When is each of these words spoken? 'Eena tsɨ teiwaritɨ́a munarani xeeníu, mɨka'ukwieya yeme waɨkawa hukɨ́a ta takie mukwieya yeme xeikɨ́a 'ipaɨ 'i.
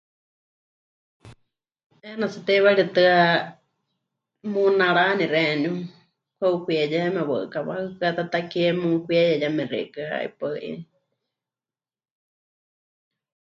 'Eena 2.03 2.25
tsɨ 2.31 2.39
teiwaritɨ́a 2.47 3.19
munarani 4.51 5.25
xeeníu, 5.33 5.71
mɨka'ukwieya 6.33 6.85
yeme 6.93 7.21
waɨkawa 7.31 7.73
hukɨ́a 7.83 8.15
ta 8.17 8.23
takie 8.33 8.67
mukwieya 8.81 9.33
yeme 9.41 9.63
xeikɨ́a 9.71 10.15
'ipaɨ 10.25 10.51
'i. 10.67 10.71